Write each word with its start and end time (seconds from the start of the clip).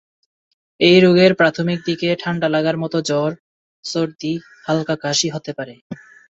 এই 0.79 0.97
রোগের 0.99 1.31
প্রাথমিক 1.35 1.79
দিকে 1.87 2.09
ঠাণ্ডা 2.21 2.47
লাগার 2.49 2.75
মত 2.77 2.93
জ্বর, 3.09 3.31
সর্দি, 3.85 4.33
হালকা 4.65 4.95
কাশি 5.03 5.27
হতে 5.35 5.51
পারে। 5.57 5.73